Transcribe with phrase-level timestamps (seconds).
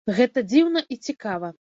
[0.19, 1.51] Гэта дзіўна і цікава.